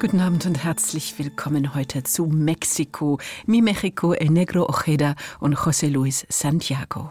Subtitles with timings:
[0.00, 5.88] Guten Abend und herzlich willkommen heute zu Mexiko, Mi Mexico, El Negro Ojeda und José
[5.88, 7.10] Luis Santiago.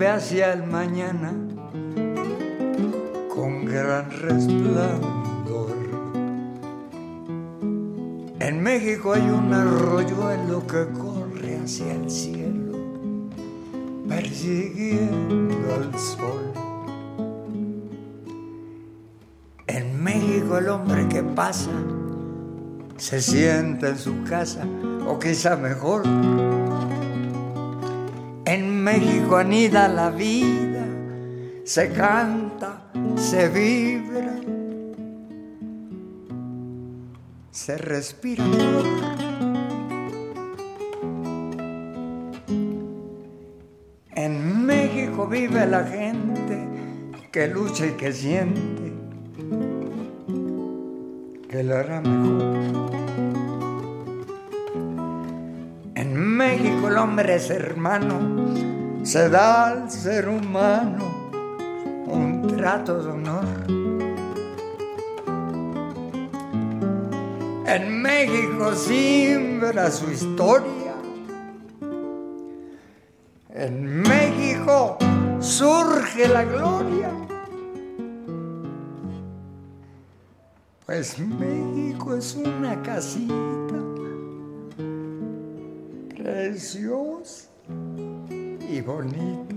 [0.00, 1.30] Ve hacia el mañana
[3.28, 5.76] con gran resplandor.
[8.38, 12.78] En México hay un arroyuelo que corre hacia el cielo,
[14.08, 16.50] persiguiendo al sol.
[19.66, 21.72] En México el hombre que pasa
[22.96, 24.64] se sienta en su casa,
[25.06, 26.04] o quizá mejor
[28.92, 30.84] México anida la vida,
[31.62, 34.34] se canta, se vibra,
[37.52, 38.44] se respira.
[44.16, 46.58] En México vive la gente
[47.30, 48.92] que lucha y que siente
[51.48, 52.90] que lo hará mejor.
[55.94, 58.39] En México el hombre es hermano
[59.10, 61.30] se da al ser humano
[62.06, 63.44] un trato de honor.
[67.66, 70.94] En México simbra su historia.
[73.52, 74.96] En México
[75.40, 77.10] surge la gloria.
[80.86, 83.74] Pues México es una casita
[86.16, 87.49] preciosa
[88.70, 89.54] y bonito.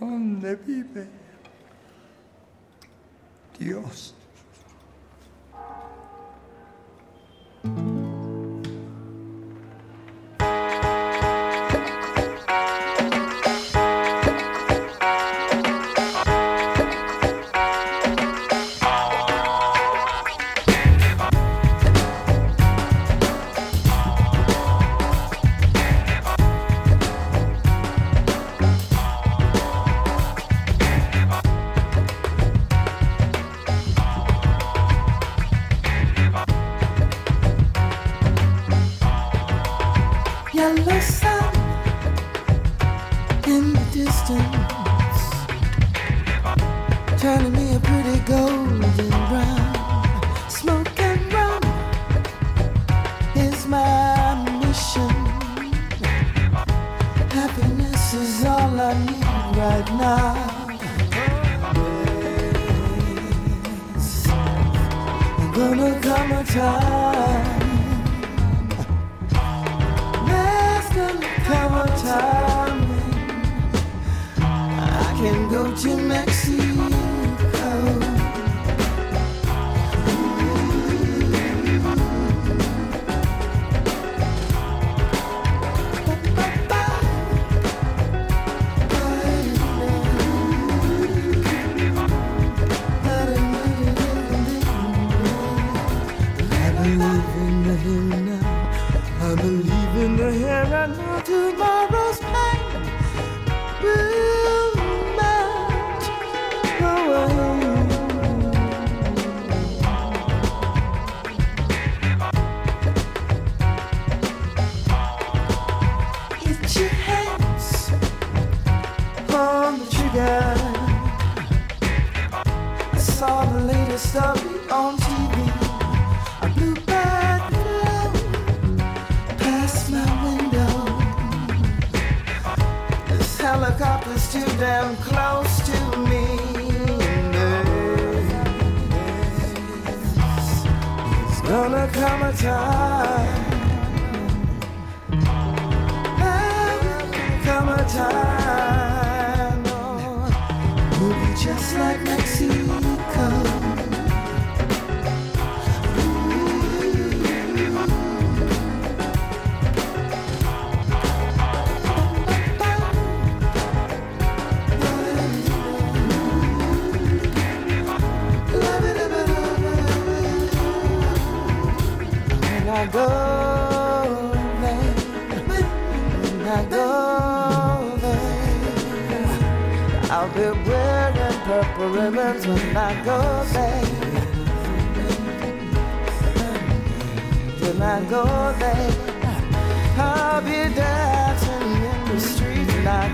[0.00, 1.06] ¿Dónde vive
[3.58, 4.14] Dios?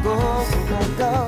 [0.04, 0.46] Go,
[0.98, 1.23] go,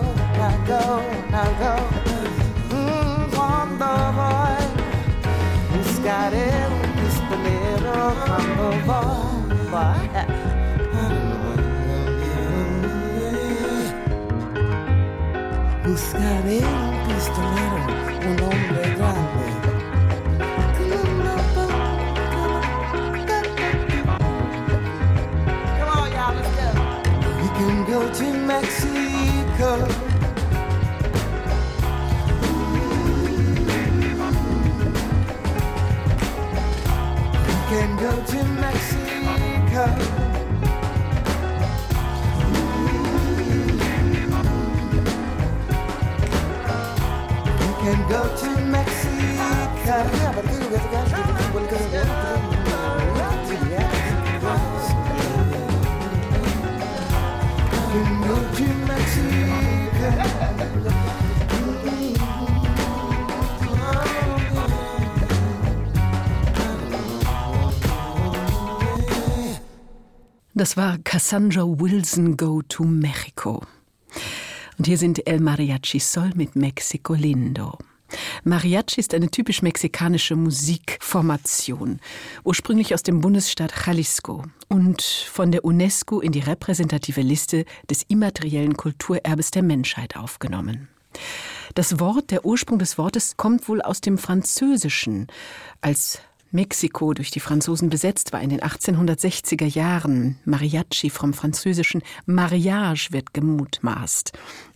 [70.58, 73.62] Das war Cassandra Wilson Go to Mexico.
[74.78, 77.76] Und hier sind El Mariachi Sol mit Mexico Lindo.
[78.44, 82.00] Mariachi ist eine typisch mexikanische Musikformation,
[82.42, 88.78] ursprünglich aus dem Bundesstaat Jalisco und von der UNESCO in die repräsentative Liste des immateriellen
[88.78, 90.88] Kulturerbes der Menschheit aufgenommen.
[91.74, 95.26] Das Wort, der Ursprung des Wortes kommt wohl aus dem Französischen,
[95.82, 96.20] als
[96.50, 100.38] Mexiko durch die Franzosen besetzt war in den 1860er Jahren.
[100.44, 104.32] Mariachi vom französischen Mariage wird gemutmaßt.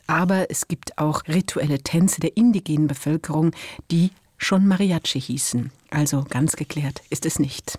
[0.07, 3.53] Aber es gibt auch rituelle Tänze der indigenen Bevölkerung,
[3.91, 5.71] die schon Mariachi hießen.
[5.91, 7.79] Also ganz geklärt ist es nicht.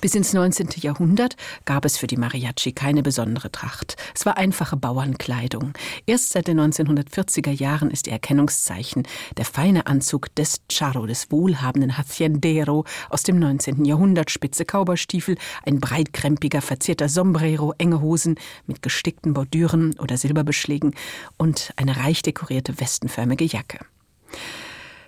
[0.00, 0.68] Bis ins 19.
[0.80, 3.96] Jahrhundert gab es für die Mariachi keine besondere Tracht.
[4.14, 5.72] Es war einfache Bauernkleidung.
[6.06, 9.04] Erst seit den 1940er Jahren ist ihr Erkennungszeichen
[9.36, 13.84] der feine Anzug des Charro, des wohlhabenden Haciendero aus dem 19.
[13.84, 18.36] Jahrhundert, spitze Kauberstiefel, ein breitkrempiger, verzierter Sombrero, enge Hosen
[18.66, 20.94] mit gestickten Bordüren oder Silberbeschlägen
[21.36, 23.78] und eine reich dekorierte westenförmige Jacke.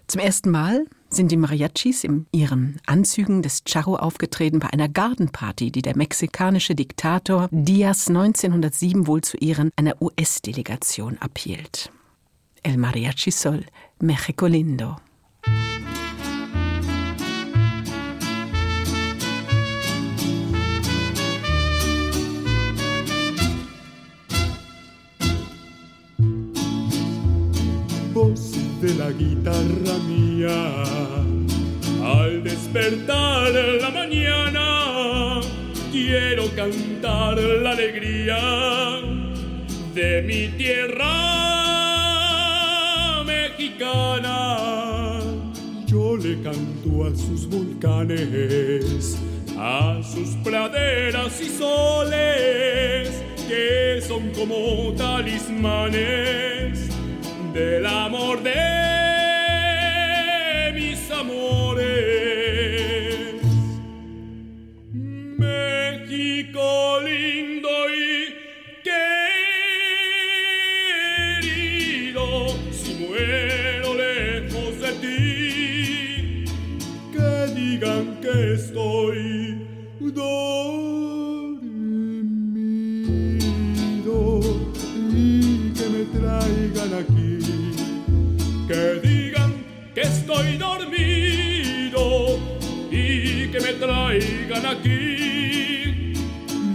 [0.08, 5.72] Zum ersten Mal sind die Mariachis in ihren Anzügen des Charro aufgetreten bei einer Gardenparty,
[5.72, 11.90] die der mexikanische Diktator Diaz 1907 wohl zu Ehren einer US-Delegation abhielt.
[12.62, 13.64] El Mariachi Sol,
[14.00, 14.96] Mexico Lindo.
[28.16, 30.84] voz de la guitarra mía.
[32.04, 35.40] Al despertar la mañana,
[35.90, 38.36] quiero cantar la alegría
[39.94, 41.14] de mi tierra
[43.24, 45.20] mexicana.
[45.86, 49.16] Yo le canto a sus volcanes,
[49.58, 56.95] a sus praderas y soles, que son como talismanes
[57.56, 58.52] del amor de
[60.74, 61.86] mis amores.
[65.38, 68.34] México lindo y
[71.46, 72.24] querido,
[72.70, 76.44] si muero lejos de ti,
[77.12, 79.66] que digan que estoy
[80.00, 81.06] dormido
[85.10, 87.35] y que me traigan aquí
[94.70, 96.12] aquí.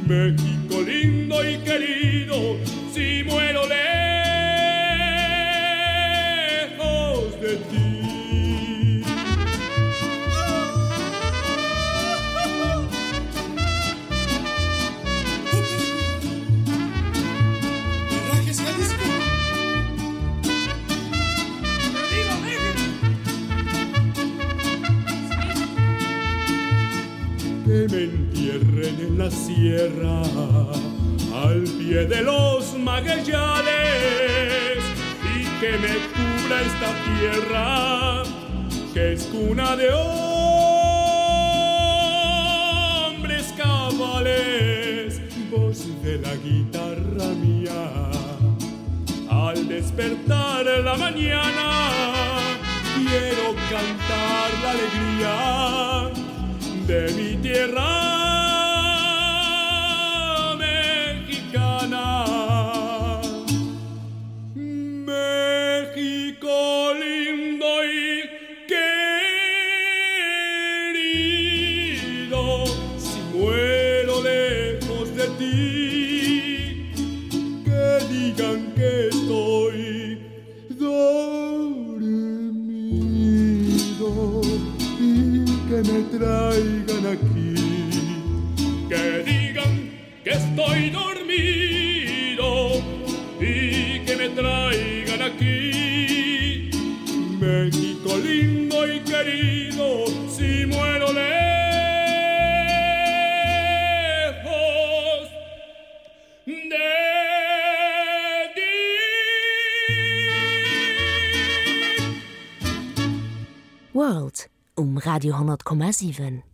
[0.07, 2.57] México lindo y querido,
[2.93, 3.67] si muero
[29.21, 30.21] la sierra,
[31.43, 34.79] al pie de los magueyales,
[35.35, 37.67] y que me cubra esta tierra,
[38.93, 39.89] que es cuna de
[43.13, 47.83] hombres cabales, voz de la guitarra mía,
[49.29, 51.67] al despertar la mañana,
[52.95, 55.35] quiero cantar la alegría
[56.87, 58.10] de mi tierra.
[97.41, 101.21] México lindo y querido, si muero lejos
[106.45, 106.77] de
[108.53, 108.61] ti.
[113.91, 116.50] World um Radio 100,7.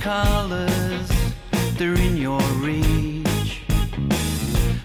[0.00, 1.10] colors,
[1.76, 3.62] they're in your reach.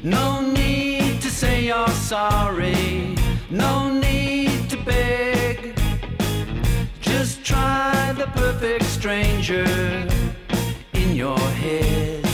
[0.03, 3.15] No need to say you're sorry,
[3.49, 5.75] no need to beg.
[7.01, 9.65] Just try the perfect stranger
[10.93, 12.25] in your head.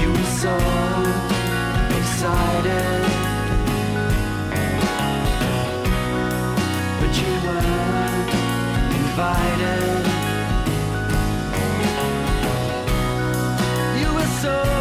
[0.00, 0.56] You were so
[1.98, 3.02] excited.
[7.00, 8.34] But you weren't
[9.00, 9.95] invited
[14.46, 14.75] so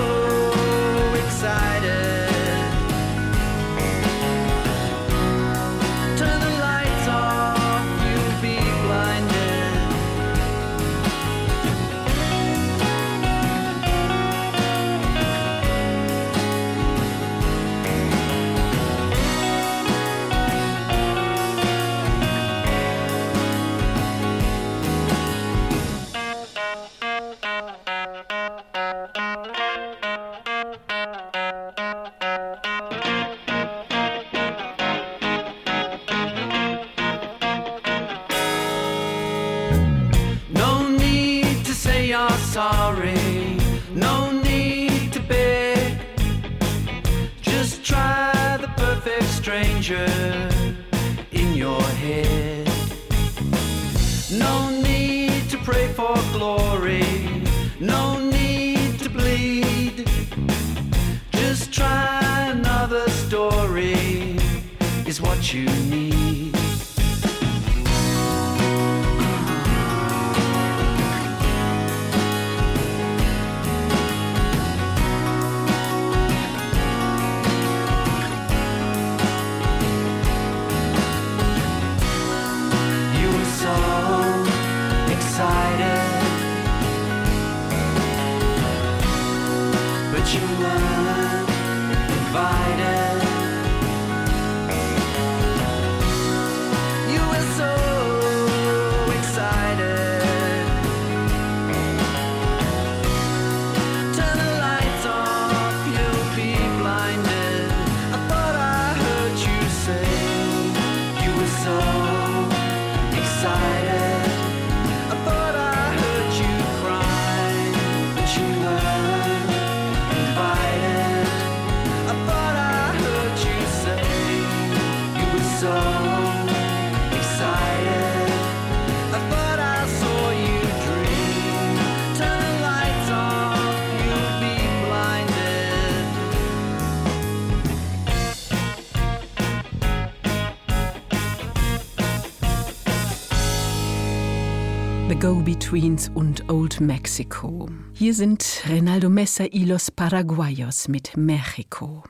[145.55, 147.69] Go-Betweens und Old Mexico.
[147.93, 152.03] Hier sind Renaldo Messa y los Paraguayos mit Mexiko.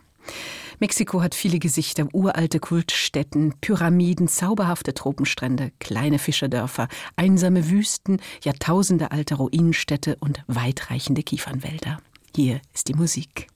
[0.80, 6.88] Mexiko hat viele Gesichter, uralte Kultstätten, Pyramiden, zauberhafte Tropenstrände, kleine Fischerdörfer,
[7.18, 12.00] einsame Wüsten, Jahrtausende alte Ruinenstädte und weitreichende Kiefernwälder.
[12.36, 13.48] Hier ist die Musik.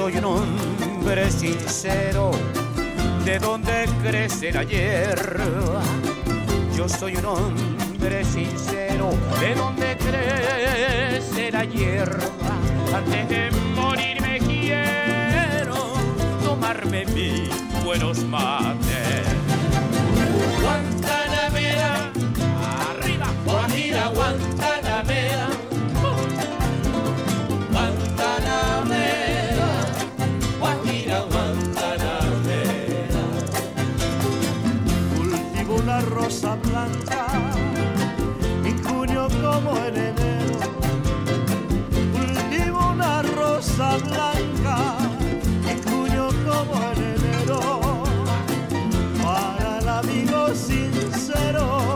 [0.00, 2.30] Soy un hombre sincero
[3.24, 5.82] de donde crece la hierba
[6.74, 10.59] yo soy un hombre sincero de donde crece
[11.64, 12.52] hierba.
[12.94, 15.94] Antes de morir me quiero
[16.44, 17.50] tomarme mis
[17.84, 19.26] buenos mates.
[20.60, 22.12] Guantanamera
[22.90, 25.48] arriba Guajira Guantanamera
[36.08, 37.19] rosa blanca
[43.88, 44.76] blanca
[45.64, 47.60] mi junio como en enero
[49.22, 51.89] para el amigo sincero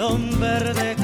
[0.00, 0.99] don verde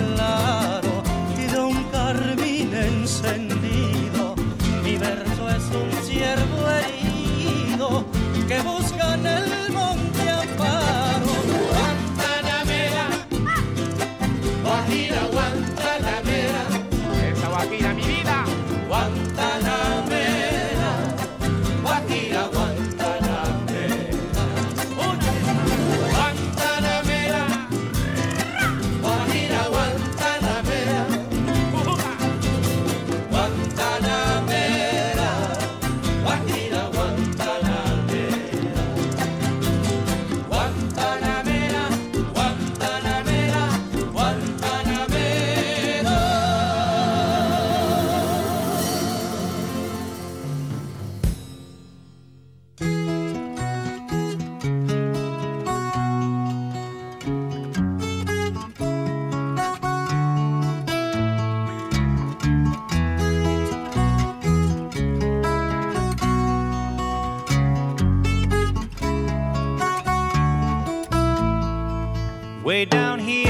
[72.76, 73.45] Way down here,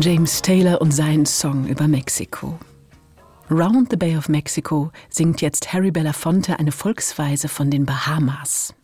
[0.00, 2.58] James Taylor und seinen Song über Mexiko.
[3.50, 8.74] Round the Bay of Mexico singt jetzt Harry Belafonte eine Volksweise von den Bahamas.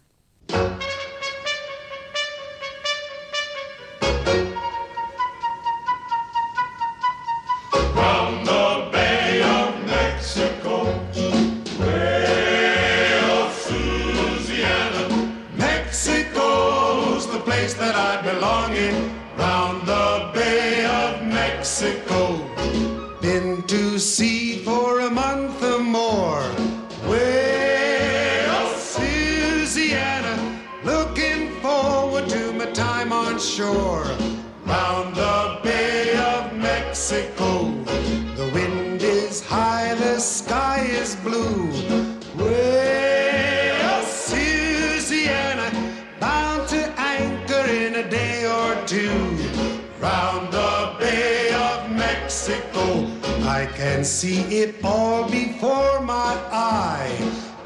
[53.56, 57.10] I can see it all before my eye.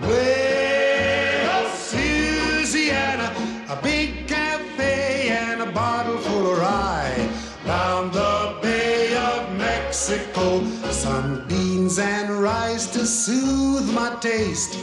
[0.01, 3.35] Well, Louisiana,
[3.69, 7.29] a big cafe and a bottle full of rye.
[7.65, 14.79] Down the Bay of Mexico, some beans and rice to soothe my taste.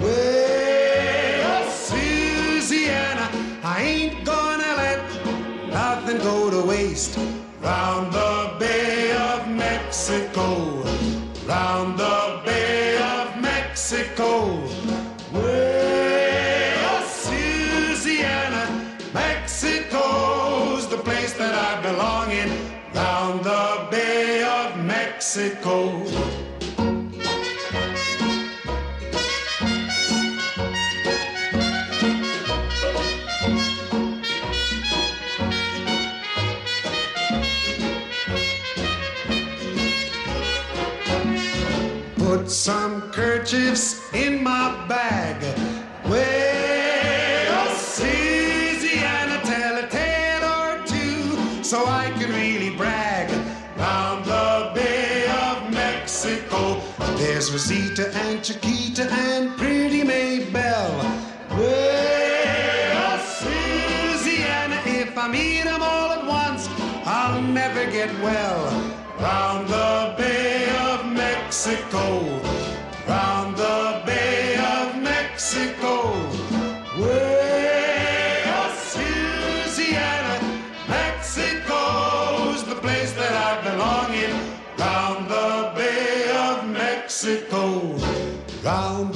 [0.00, 3.28] Well, Louisiana,
[3.62, 5.02] I ain't gonna let
[5.68, 7.18] nothing go to waste.
[7.60, 8.55] Round the
[25.36, 26.02] Mexico.
[42.16, 45.45] Put some kerchiefs in my bag.
[58.46, 60.98] Chiquita and pretty Maybelle.
[61.50, 66.68] Well, Susiana, if I meet them all at once,
[67.04, 68.70] I'll never get well.
[69.18, 72.40] Round the Bay of Mexico,
[73.08, 76.25] round the Bay of Mexico.
[88.66, 89.15] Round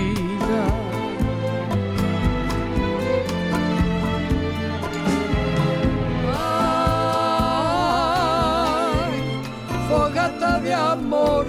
[10.41, 11.45] De amor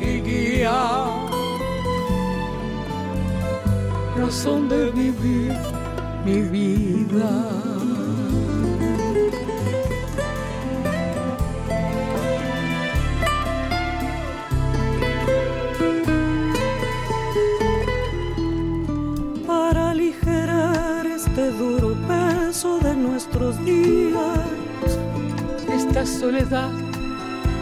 [0.00, 0.72] y guía.
[4.16, 5.52] Razón de vivir
[6.24, 7.30] mi vida.
[19.46, 24.38] para aligerar este duro peso de nuestros días.
[25.68, 26.89] esta soledad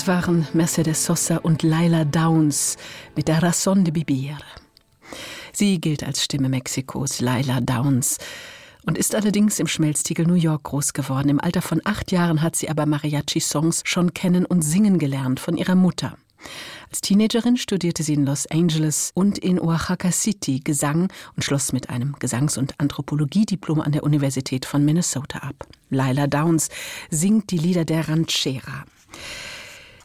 [0.00, 2.78] Das waren Mercedes Sosa und Laila Downs
[3.16, 4.38] mit der Razón de Vivir.
[5.52, 8.16] Sie gilt als Stimme Mexikos, Laila Downs,
[8.86, 11.28] und ist allerdings im Schmelztiegel New York groß geworden.
[11.28, 15.58] Im Alter von acht Jahren hat sie aber Mariachi-Songs schon kennen und singen gelernt von
[15.58, 16.16] ihrer Mutter.
[16.88, 21.90] Als Teenagerin studierte sie in Los Angeles und in Oaxaca City Gesang und schloss mit
[21.90, 25.66] einem Gesangs- und Anthropologiediplom an der Universität von Minnesota ab.
[25.90, 26.70] Laila Downs
[27.10, 28.86] singt die Lieder der Ranchera.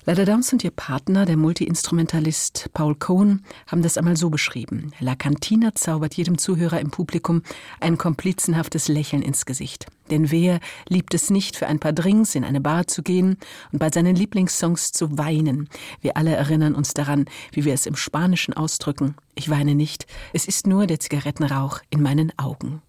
[0.07, 4.91] Lada Downs und ihr Partner, der Multiinstrumentalist Paul Cohen, haben das einmal so beschrieben.
[4.99, 7.41] La Cantina zaubert jedem Zuhörer im Publikum
[7.79, 9.87] ein komplizenhaftes Lächeln ins Gesicht.
[10.11, 13.37] Denn wer liebt es nicht, für ein paar Drinks in eine Bar zu gehen
[13.71, 15.69] und bei seinen Lieblingssongs zu weinen?
[16.01, 19.15] Wir alle erinnern uns daran, wie wir es im Spanischen ausdrücken.
[19.33, 22.83] Ich weine nicht, es ist nur der Zigarettenrauch in meinen Augen.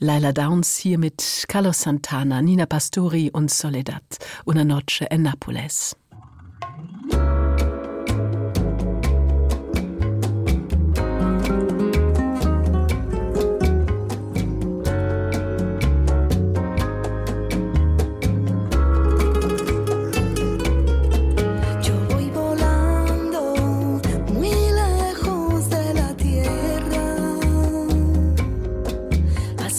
[0.00, 4.02] Laila Downs hier mit Carlos Santana, Nina Pastori und Soledad,
[4.44, 5.96] una noche en Nápoles.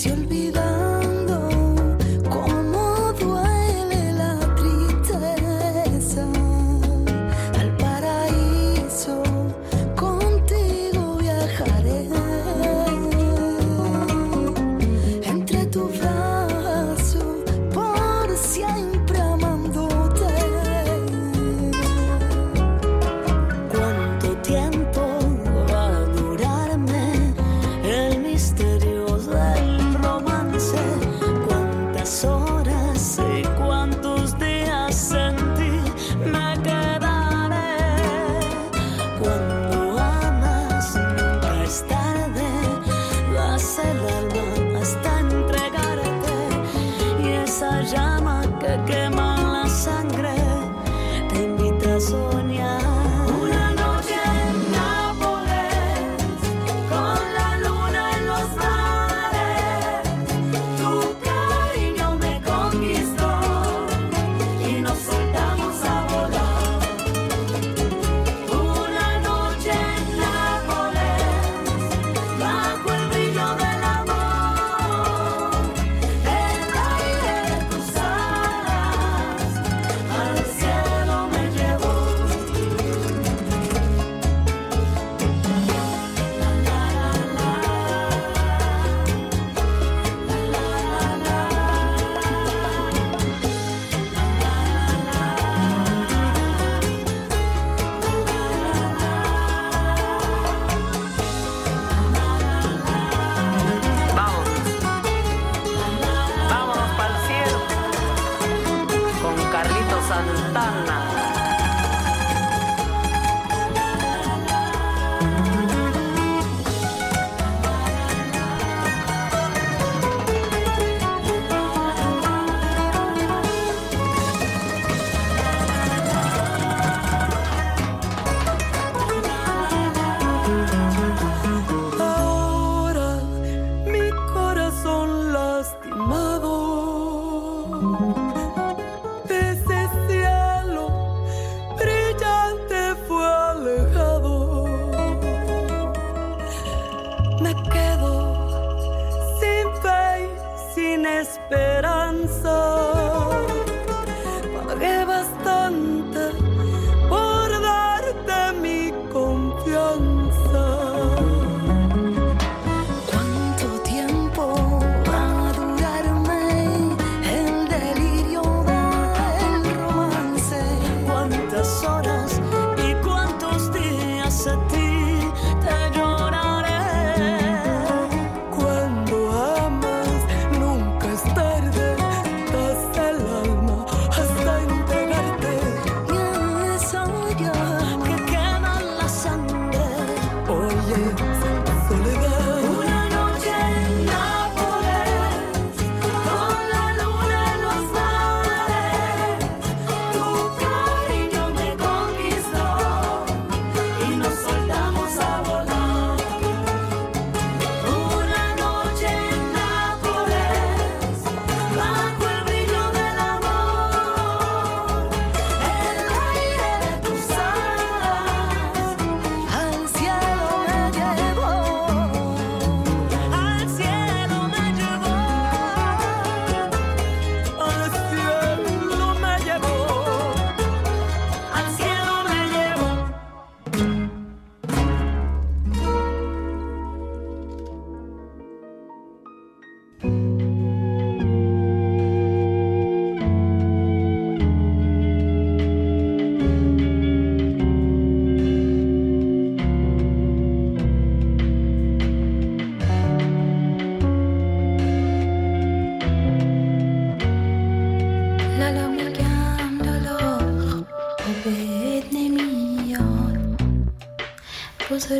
[0.01, 0.78] Cuando amas,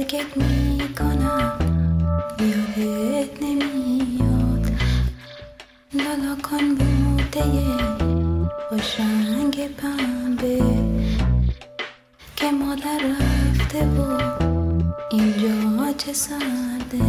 [0.10, 1.60] بزرگت می‌کنم.
[2.40, 4.72] یادت نمیاد.
[5.94, 7.44] لالا کن بوده
[8.70, 10.62] خوشنگ پنبه
[12.36, 14.20] که مادر رفته و
[15.12, 17.04] اینجا چه سرده.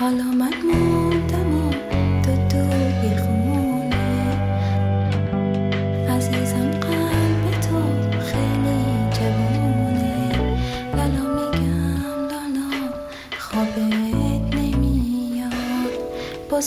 [0.00, 1.51] حالا من موندم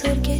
[0.05, 0.34] ser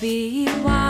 [0.00, 0.85] be wise.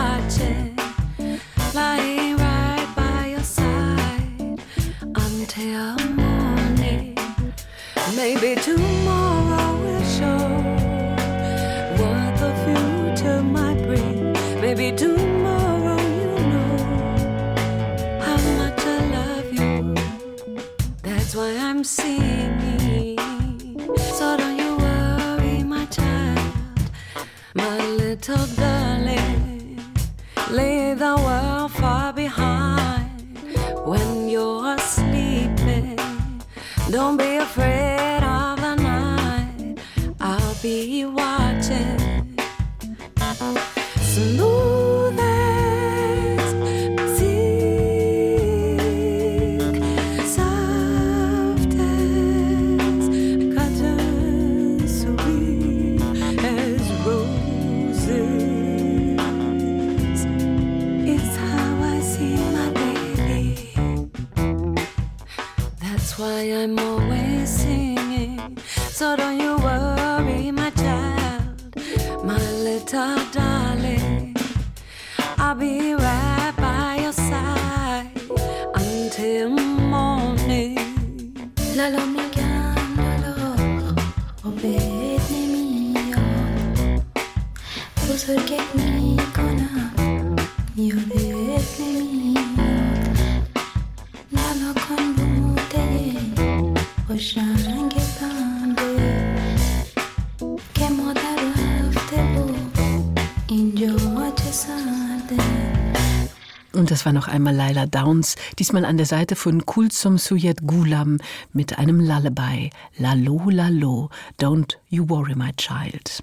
[107.07, 111.19] War noch einmal Laila Downs, diesmal an der Seite von Kulsum Suyet Gulam
[111.53, 112.69] mit einem Lullaby.
[112.97, 114.09] Lalo, lalo,
[114.41, 116.21] don't you worry, my child.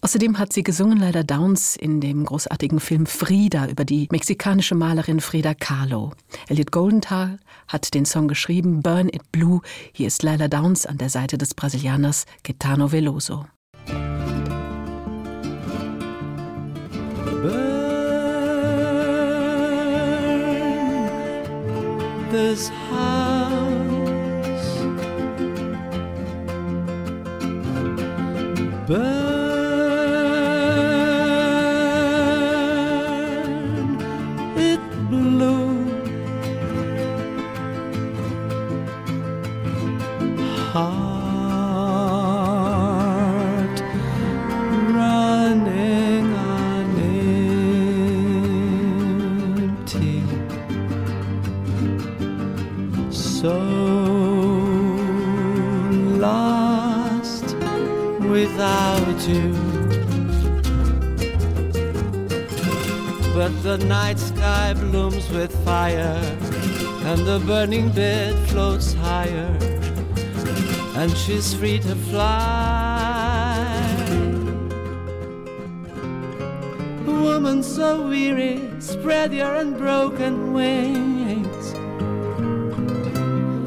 [0.00, 5.20] Außerdem hat sie gesungen Laila Downs in dem großartigen Film Frida über die mexikanische Malerin
[5.20, 6.12] Frida Kahlo.
[6.48, 7.38] Elliot Goldenthal
[7.68, 9.60] hat den Song geschrieben, Burn It Blue.
[9.92, 13.44] Hier ist Laila Downs an der Seite des Brasilianers Getano Veloso.
[22.32, 23.52] This house.
[28.88, 29.21] Burn
[63.32, 66.18] but the night sky blooms with fire
[67.04, 69.56] and the burning bed floats higher
[70.96, 72.36] and she's free to fly.
[77.06, 81.72] Woman so weary spread your unbroken wings.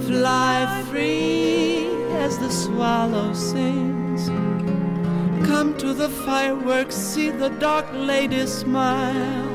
[0.06, 1.88] Fly free
[2.26, 3.95] as the swallow sings
[5.56, 9.50] come to the fireworks see the dark lady smile.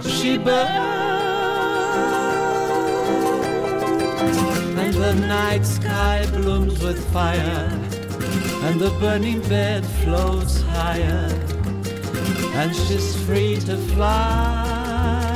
[0.00, 0.86] She burns
[4.82, 7.68] and the night sky blooms with fire
[8.66, 11.28] and the burning bed floats higher
[12.60, 15.35] and she's free to fly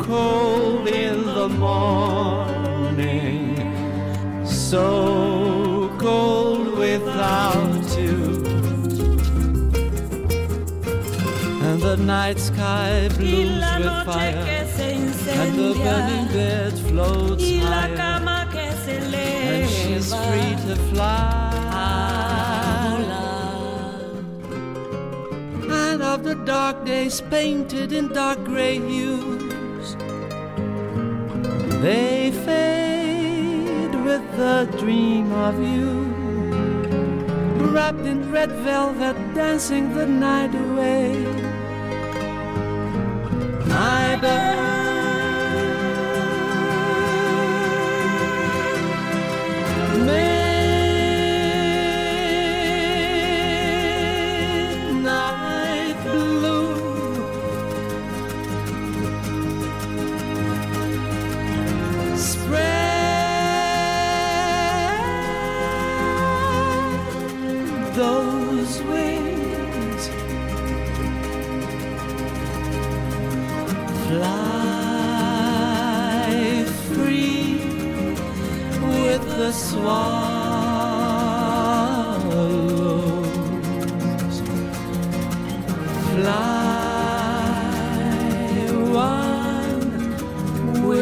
[0.03, 3.41] cold in the morning
[4.45, 8.23] so cold without you.
[11.67, 14.47] And the night sky blooms with fire
[15.41, 17.97] and the burning bed floats higher.
[18.89, 21.44] and she's free to fly
[26.35, 29.97] dark days painted in dark gray hues.
[31.83, 36.15] They fade with the dream of you
[37.75, 41.27] wrapped in red velvet dancing the night away.
[43.71, 44.64] I burn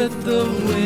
[0.03, 0.82] with the wind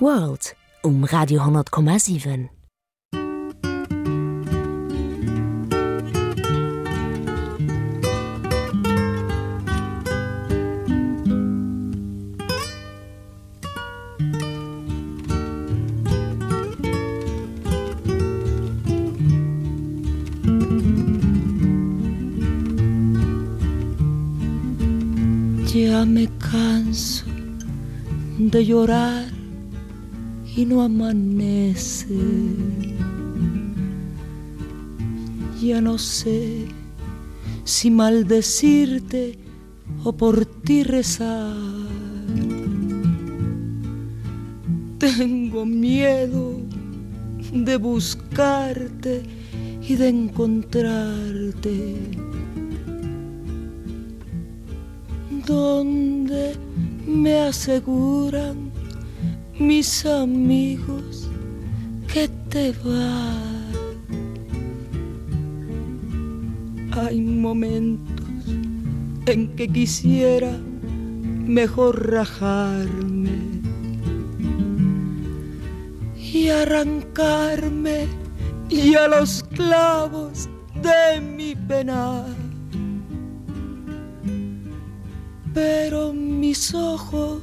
[0.00, 2.48] World um Radio 10,7.
[25.74, 27.26] Ya me canso
[28.38, 29.29] de llorar
[30.60, 32.18] y no amanece.
[35.62, 36.66] Ya no sé
[37.64, 39.38] si maldecirte
[40.04, 41.56] o por ti rezar.
[44.98, 46.60] Tengo miedo
[47.54, 49.22] de buscarte
[49.88, 51.96] y de encontrarte.
[55.46, 56.54] Donde
[57.06, 58.69] me aseguran
[59.60, 61.28] mis amigos
[62.12, 63.34] que te va.
[67.02, 68.46] Hay momentos
[69.26, 70.50] en que quisiera
[71.46, 73.38] mejor rajarme
[76.16, 78.08] y arrancarme
[78.68, 80.48] y a los clavos
[80.82, 82.40] de mi penar
[85.52, 87.42] pero mis ojos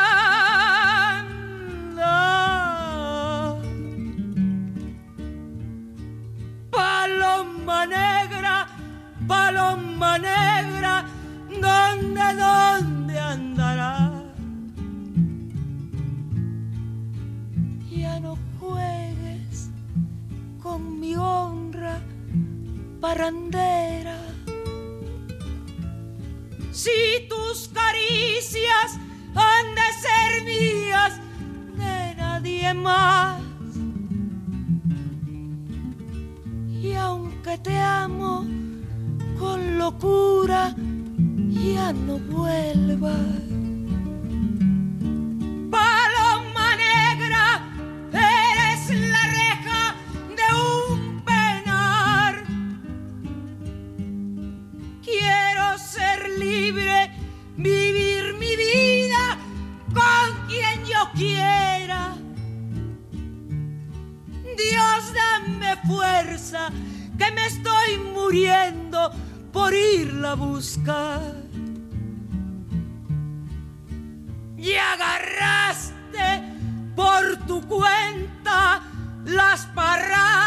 [9.31, 11.05] Paloma negra,
[11.49, 14.11] ¿dónde, dónde andará?
[17.89, 19.69] Ya no juegues
[20.61, 22.01] con mi honra
[22.99, 24.19] parandera.
[26.73, 28.89] Si tus caricias
[29.33, 31.13] han de ser mías,
[31.77, 33.39] de nadie más.
[36.69, 38.60] Y aunque te amo
[39.41, 40.75] con locura,
[41.49, 43.41] ya no vuelvas.
[45.71, 47.45] Paloma negra,
[48.13, 48.81] eres
[49.13, 49.83] la reja
[50.39, 52.43] de un penar.
[55.03, 57.11] Quiero ser libre,
[57.57, 59.23] vivir mi vida
[59.91, 62.15] con quien yo quiera.
[64.63, 66.69] Dios, dame fuerza,
[67.17, 69.11] que me estoy muriendo
[69.51, 71.35] por irla a buscar.
[74.57, 76.43] Y agarraste
[76.95, 78.81] por tu cuenta
[79.25, 80.41] las parrandas.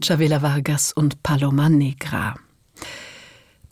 [0.00, 2.43] Chavela Vargas und Paloma Negra.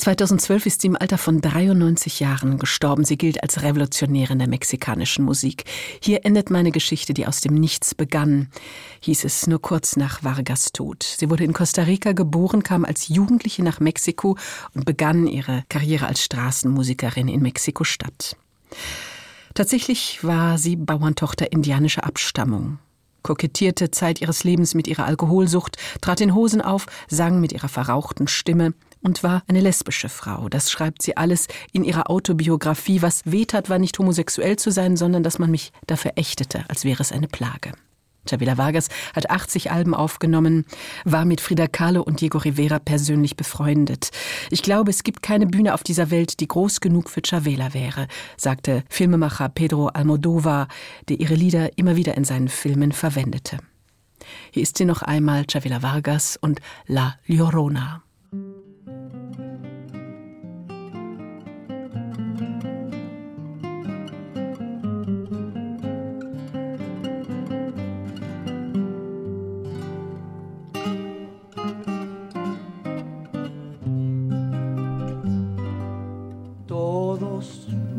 [0.03, 3.05] 2012 ist sie im Alter von 93 Jahren gestorben.
[3.05, 5.63] Sie gilt als Revolutionärin der mexikanischen Musik.
[6.03, 8.49] Hier endet meine Geschichte, die aus dem Nichts begann,
[9.03, 11.05] hieß es nur kurz nach Vargas Tod.
[11.05, 14.37] Sie wurde in Costa Rica geboren, kam als Jugendliche nach Mexiko
[14.75, 18.37] und begann ihre Karriere als Straßenmusikerin in Mexiko-Stadt.
[19.55, 22.81] Tatsächlich war sie Bauerntochter indianischer Abstammung
[23.23, 28.27] kokettierte Zeit ihres Lebens mit ihrer Alkoholsucht, trat in Hosen auf, sang mit ihrer verrauchten
[28.27, 30.49] Stimme und war eine lesbische Frau.
[30.49, 33.03] Das schreibt sie alles in ihrer Autobiografie.
[33.03, 37.03] Was wehtat, war nicht homosexuell zu sein, sondern dass man mich dafür ächtete, als wäre
[37.03, 37.73] es eine Plage.
[38.29, 40.65] Chavila Vargas hat 80 Alben aufgenommen,
[41.05, 44.11] war mit Frida Kahlo und Diego Rivera persönlich befreundet.
[44.51, 48.07] Ich glaube, es gibt keine Bühne auf dieser Welt, die groß genug für Chavela wäre,
[48.37, 50.69] sagte Filmemacher Pedro Almodovar,
[51.09, 53.59] der ihre Lieder immer wieder in seinen Filmen verwendete.
[54.53, 58.05] Hier ist sie noch einmal Chavila Vargas und La Llorona.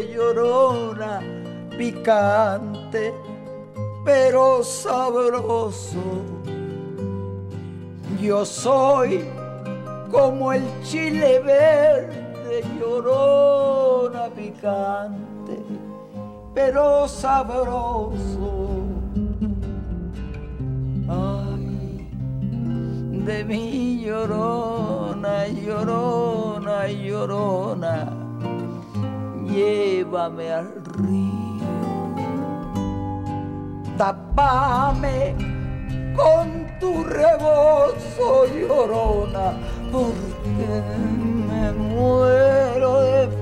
[0.00, 1.20] llorona,
[1.76, 3.14] picante,
[4.04, 6.22] pero sabroso.
[8.20, 9.24] Yo soy
[10.10, 15.56] como el chile verde, llorona, picante,
[16.54, 18.68] pero sabroso.
[21.08, 22.08] Ay,
[23.26, 28.21] de mi llorona, llorona, llorona,
[29.52, 31.68] llévame al río,
[33.98, 35.34] tapame
[36.16, 39.52] con tu rebozo, llorona,
[39.90, 40.82] porque
[41.48, 43.41] me muero de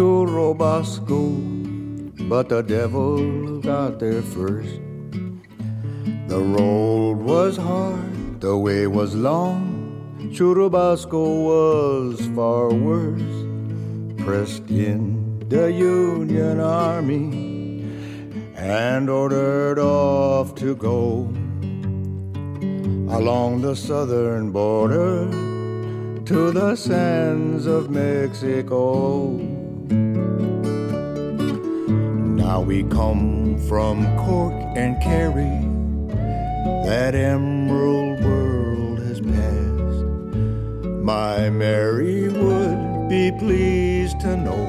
[0.00, 1.20] to Churubasco,
[2.26, 4.80] but the devil got there first.
[6.26, 9.60] The road was hard, the way was long.
[10.32, 13.36] Churubasco was far worse.
[14.24, 17.84] Pressed in the Union Army
[18.56, 21.28] and ordered off to go
[23.18, 25.28] along the southern border
[26.24, 29.59] to the sands of Mexico.
[32.50, 35.62] Now we come from Cork and Kerry,
[36.84, 40.04] that emerald world has passed.
[40.82, 44.66] My Mary would be pleased to know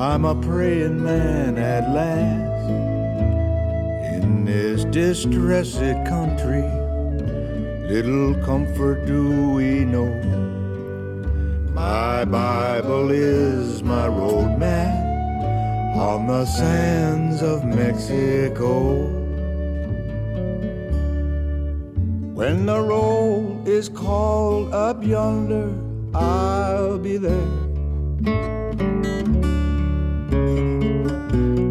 [0.00, 2.70] I'm a praying man at last.
[4.16, 5.78] In this distressed
[6.08, 6.66] country,
[7.86, 10.12] little comfort do we know.
[11.72, 15.05] My Bible is my roadmap
[15.96, 19.06] on the sands of Mexico.
[22.34, 25.72] When the roll is called up yonder,
[26.14, 27.50] I'll be there.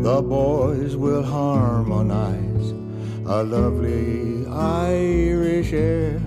[0.02, 2.72] The boys will harmonize
[3.28, 6.20] a lovely Irish air.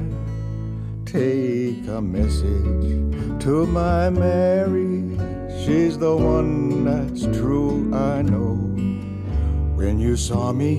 [1.05, 5.16] Take a message to my Mary.
[5.64, 6.58] She's the one
[6.89, 8.55] that's true, I know.
[9.76, 10.72] When you saw me,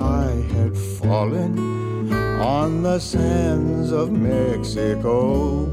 [0.00, 5.66] I had fallen on the sands of Mexico.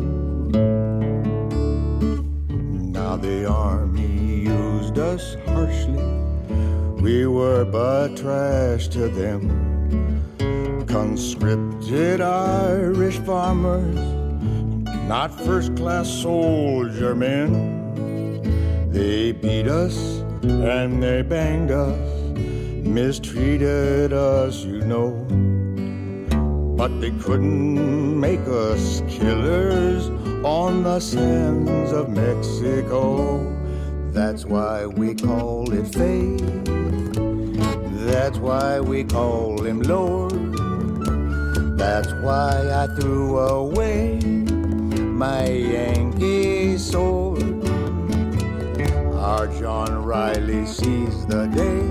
[2.99, 6.07] Now the army used us harshly.
[7.01, 9.41] We were but trash to them.
[10.85, 13.97] Conscripted Irish farmers,
[15.07, 17.80] not first class soldier men.
[18.91, 21.97] They beat us and they banged us,
[22.85, 25.11] mistreated us, you know.
[26.75, 30.09] But they couldn't make us killers
[30.43, 33.39] on the sands of Mexico.
[34.11, 36.41] That's why we call it fate.
[38.05, 40.33] That's why we call him Lord.
[41.77, 47.20] That's why I threw away my Yankee sword.
[49.59, 51.81] John Riley seized the day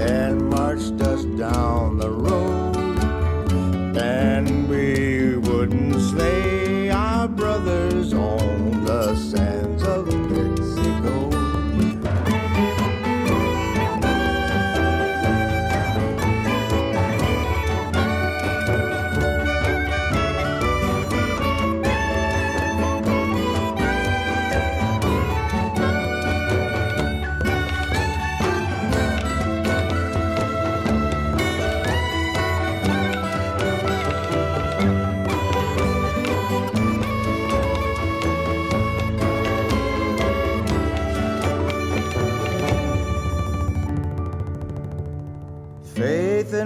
[0.00, 2.69] and marched us down the road.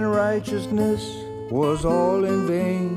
[0.05, 1.03] And righteousness
[1.49, 2.93] was all in vain.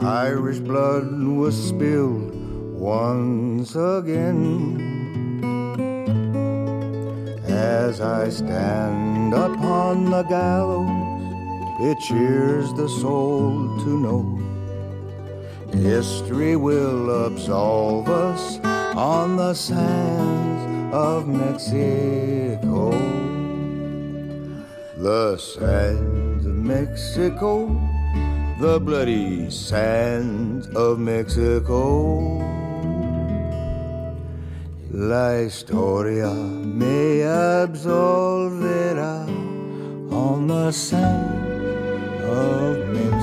[0.00, 2.34] Irish blood was spilled
[2.74, 4.80] once again.
[7.46, 10.90] As I stand upon the gallows,
[11.80, 14.24] it cheers the soul to know.
[15.72, 18.58] History will absolve us
[18.96, 23.27] on the sands of Mexico.
[25.00, 27.68] The sands of Mexico,
[28.58, 32.40] the bloody sands of Mexico.
[34.90, 39.22] La historia me absolverá
[40.10, 43.17] on the sand of Mexico.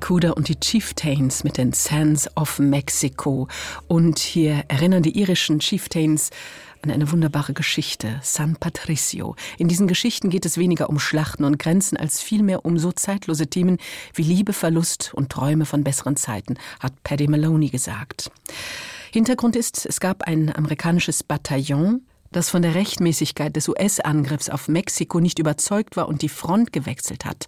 [0.00, 3.46] Cooder und die Chieftains mit den Sands of Mexico.
[3.86, 6.30] Und hier erinnern die irischen Chieftains
[6.82, 9.36] an eine wunderbare Geschichte, San Patricio.
[9.58, 13.46] In diesen Geschichten geht es weniger um Schlachten und Grenzen als vielmehr um so zeitlose
[13.46, 13.78] Themen
[14.12, 18.32] wie Liebe, Verlust und Träume von besseren Zeiten, hat Paddy Maloney gesagt.
[19.12, 22.02] Hintergrund ist, es gab ein amerikanisches Bataillon,
[22.32, 27.24] das von der Rechtmäßigkeit des US-Angriffs auf Mexiko nicht überzeugt war und die Front gewechselt
[27.24, 27.46] hat.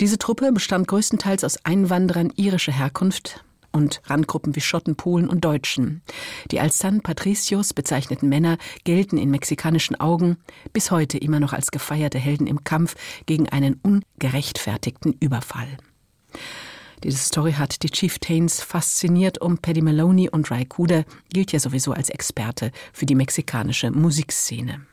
[0.00, 6.02] Diese Truppe bestand größtenteils aus Einwanderern irischer Herkunft, und Randgruppen wie Schotten, Polen und Deutschen.
[6.50, 10.36] Die als San Patricios bezeichneten Männer gelten in mexikanischen Augen
[10.72, 12.94] bis heute immer noch als gefeierte Helden im Kampf
[13.26, 15.76] gegen einen ungerechtfertigten Überfall.
[17.02, 21.92] Diese Story hat die Chieftains fasziniert um Paddy Maloney und Ray Kuder gilt ja sowieso
[21.92, 24.86] als Experte für die mexikanische Musikszene.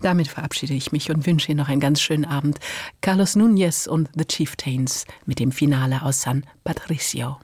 [0.00, 2.58] Damit verabschiede ich mich und wünsche Ihnen noch einen ganz schönen Abend.
[3.00, 7.38] Carlos Núñez und The Chieftains mit dem Finale aus San Patricio.